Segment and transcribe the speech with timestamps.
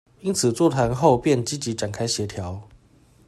[0.21, 2.63] 因此座談後便積極展開協調